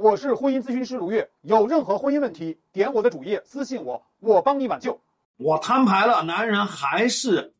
[0.00, 4.98] 我是婚姻咨询师卢月，有任何婚姻问题，点我的主页私信我，我帮你挽救。
[5.36, 7.52] 我摊牌了，男人还是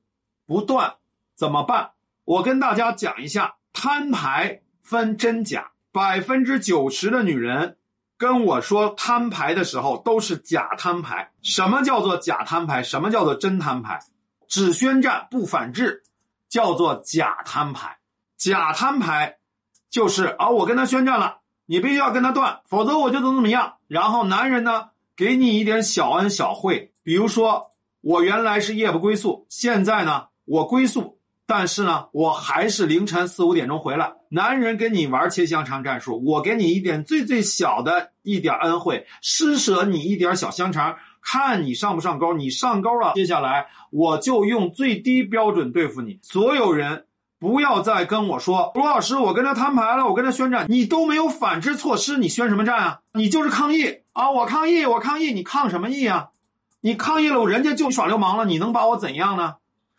[0.47, 0.95] 不断，
[1.35, 1.91] 怎么办？
[2.25, 7.77] 我跟大家讲一下，摊牌分真假，百分之九十的女人
[8.17, 11.31] 跟我说摊牌的时候都是假摊牌。
[11.43, 12.83] 什么叫做假摊牌？
[12.83, 14.01] 什么叫做真摊牌？
[14.49, 16.05] 只宣战不反制，
[16.49, 17.99] 叫做假摊牌。
[18.39, 19.37] 假摊牌
[19.91, 21.40] 就是啊，我跟他宣战了。
[21.71, 23.75] 你必须要跟他断，否则我就怎么怎么样。
[23.87, 27.71] 然后男人呢，给你一点小恩小惠，比如说
[28.01, 34.13] 我原来是夜不归宿，现在呢我归宿，但是呢我还是凌晨四五点钟回来。
[34.31, 42.33] 男人跟你玩切香肠战术，我给你一点最最小的一点恩惠，施舍你一点小香肠，看你上不上钩。
[42.35, 46.19] 你上钩了，接下来我就用最低标准对付你。
[46.21, 47.05] 所有人。
[47.41, 53.01] 不要再跟我说，罗老师，我跟他摊牌了，我跟他宣战，你都没有反制措施，你宣什么战啊？
[53.15, 54.31] 你就是抗议啊！
[54.31, 56.29] 我抗议，我抗议，你抗什么议啊？
[56.83, 59.55] 你抗议了，人家就耍流氓了，你能把我怎样呢？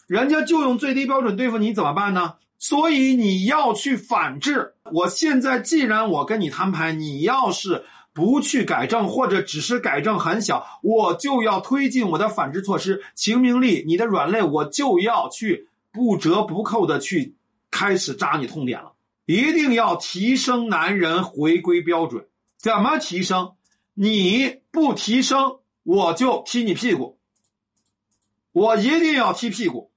[0.06, 2.36] 人家就用最低标准对付你，怎么办呢？
[2.60, 4.76] 所以你要去反制。
[4.94, 15.70] 我现在既然我跟你摊牌，你要是不去改正，或者只是改正很小，我就要推进我的反制措施，秦明利，你的软肋，我就要去。
[15.94, 17.36] 不折不扣的去
[17.82, 18.94] 开始扎你痛点了，
[19.26, 22.28] 一定要提升男人回归标准。
[22.56, 23.54] 怎么提升？
[23.96, 27.18] 你不提升，我就踢你屁股。
[28.52, 29.90] 我一定要踢屁股。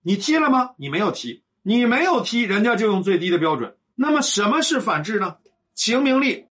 [0.00, 0.70] 你踢了吗？
[0.78, 3.76] 你没有踢，你没有踢，人家就用最低的标准。
[3.94, 5.36] 那么什么是反制呢？
[5.74, 6.46] 秦明利